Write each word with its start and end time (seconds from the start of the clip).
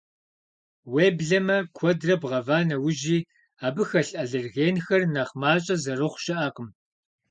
Уеблэмэ, 0.93 1.57
куэдрэ 1.75 2.15
бгъэва 2.21 2.57
нэужьи, 2.67 3.19
абы 3.65 3.83
хэлъ 3.89 4.13
аллергенхэр 4.21 5.01
нэхъ 5.13 5.33
мащӏэ 5.41 5.75
зэрыхъу 5.83 6.21
щыӏэкъым. 6.23 6.69